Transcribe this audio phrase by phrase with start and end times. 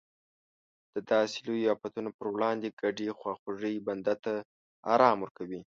[0.93, 4.33] د داسې لویو افتونو پر وړاندې ګډې خواخوږۍ بنده ته
[4.93, 5.61] ارام ورکوي.